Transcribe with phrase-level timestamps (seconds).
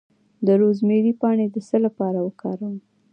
[0.45, 2.75] د روزمیری پاڼې د څه لپاره وکاروم؟